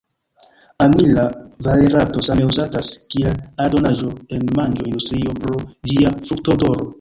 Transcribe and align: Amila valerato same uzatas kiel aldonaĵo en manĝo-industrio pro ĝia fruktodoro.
Amila 0.85 1.25
valerato 1.65 2.19
same 2.29 2.47
uzatas 2.51 2.87
kiel 3.11 3.37
aldonaĵo 3.65 4.09
en 4.39 4.49
manĝo-industrio 4.61 5.37
pro 5.45 5.61
ĝia 5.93 6.17
fruktodoro. 6.31 6.89